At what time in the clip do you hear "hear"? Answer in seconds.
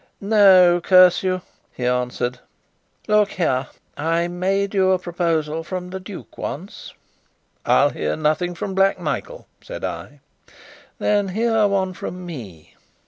7.91-8.15, 11.27-11.67